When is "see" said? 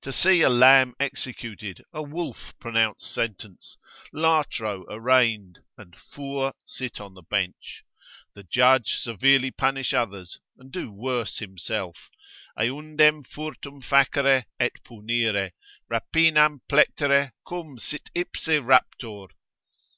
0.10-0.40